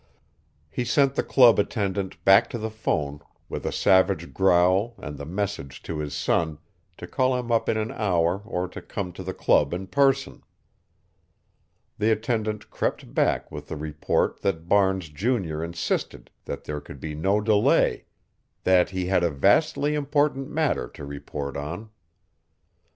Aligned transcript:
He 0.71 0.83
sent 0.83 1.13
the 1.13 1.21
club 1.21 1.59
attendant 1.59 2.25
back 2.25 2.49
to 2.49 2.57
the 2.57 2.71
phone 2.71 3.19
with 3.49 3.67
a 3.67 3.71
savage 3.71 4.33
growl 4.33 4.95
and 4.97 5.15
the 5.15 5.27
message 5.27 5.83
to 5.83 5.99
his 5.99 6.15
son 6.15 6.57
to 6.97 7.05
call 7.05 7.37
him 7.37 7.51
up 7.51 7.69
in 7.69 7.77
an 7.77 7.91
hour 7.91 8.41
or 8.43 8.67
to 8.69 8.81
come 8.81 9.13
to 9.13 9.21
the 9.21 9.35
club 9.35 9.75
in 9.75 9.85
person. 9.85 10.41
The 11.99 12.11
attendant 12.11 12.71
crept 12.71 13.13
back 13.13 13.51
with 13.51 13.67
the 13.67 13.77
report 13.77 14.41
that 14.41 14.67
Barnes 14.67 15.07
junior 15.09 15.63
insisted 15.63 16.31
that 16.45 16.63
there 16.63 16.81
could 16.81 16.99
be 16.99 17.13
no 17.13 17.39
delay 17.39 18.05
that 18.63 18.89
he 18.89 19.05
had 19.05 19.23
a 19.23 19.29
vastly 19.29 19.93
important 19.93 20.49
matter 20.49 20.87
to 20.95 21.05
report 21.05 21.55
on. 21.55 21.91